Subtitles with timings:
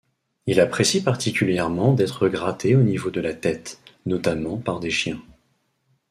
[0.47, 5.21] Il apprécie particulièrement d'être gratté au niveau de la tête, notamment par des chiens.